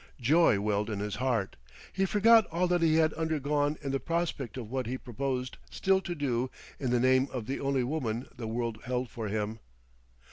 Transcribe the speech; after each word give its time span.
Joy 0.19 0.59
welled 0.59 0.89
in 0.89 0.97
his 0.99 1.17
heart. 1.17 1.57
He 1.93 2.05
forgot 2.07 2.47
all 2.47 2.67
that 2.69 2.81
he 2.81 2.95
had 2.95 3.13
undergone 3.13 3.77
in 3.83 3.91
the 3.91 3.99
prospect 3.99 4.57
of 4.57 4.67
what 4.71 4.87
he 4.87 4.97
proposed 4.97 5.59
still 5.69 6.01
to 6.01 6.15
do 6.15 6.49
in 6.79 6.89
the 6.89 6.99
name 6.99 7.27
of 7.31 7.45
the 7.45 7.59
only 7.59 7.83
woman 7.83 8.27
the 8.35 8.47
world 8.47 8.79
held 8.85 9.11
for 9.11 9.27
him. 9.27 9.59